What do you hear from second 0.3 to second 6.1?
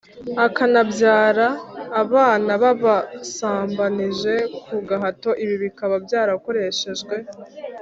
bakanabyara abana b ababasambanije ku gahato Ibi bikaba